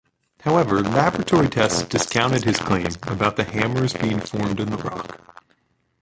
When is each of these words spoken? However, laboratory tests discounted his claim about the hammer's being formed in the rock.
However, 0.39 0.81
laboratory 0.81 1.47
tests 1.47 1.83
discounted 1.83 2.43
his 2.43 2.57
claim 2.57 2.87
about 3.03 3.35
the 3.35 3.43
hammer's 3.43 3.93
being 3.93 4.19
formed 4.19 4.59
in 4.59 4.71
the 4.71 4.77
rock. 4.77 5.19